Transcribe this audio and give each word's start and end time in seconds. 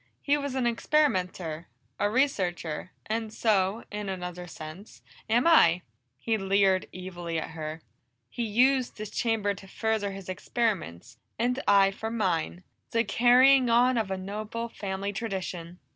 He 0.23 0.35
was 0.35 0.55
an 0.55 0.65
experimenter, 0.65 1.67
a 1.99 2.09
researcher, 2.09 2.89
and 3.05 3.31
so, 3.31 3.83
in 3.91 4.09
another 4.09 4.47
sense, 4.47 5.03
am 5.29 5.45
I!" 5.45 5.83
He 6.17 6.39
leered 6.39 6.87
evilly 6.91 7.37
at 7.37 7.51
her. 7.51 7.83
"He 8.27 8.41
used 8.41 8.97
this 8.97 9.11
chamber 9.11 9.53
to 9.53 9.67
further 9.67 10.09
his 10.11 10.27
experiments, 10.27 11.19
and 11.37 11.61
I 11.67 11.91
for 11.91 12.09
mine 12.09 12.63
the 12.89 13.03
carrying 13.03 13.69
on 13.69 13.95
of 13.95 14.09
a 14.09 14.17
noble 14.17 14.69
family 14.69 15.13
tradition!" 15.13 15.77